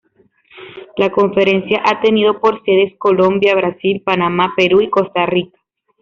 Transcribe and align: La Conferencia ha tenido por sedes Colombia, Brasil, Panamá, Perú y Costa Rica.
La 0.97 1.11
Conferencia 1.11 1.83
ha 1.85 2.01
tenido 2.01 2.39
por 2.41 2.65
sedes 2.65 2.97
Colombia, 2.97 3.53
Brasil, 3.53 4.01
Panamá, 4.03 4.51
Perú 4.57 4.81
y 4.81 4.89
Costa 4.89 5.27
Rica. 5.27 5.59